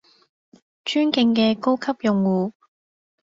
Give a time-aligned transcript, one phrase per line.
[0.83, 2.53] 尊敬嘅高級用戶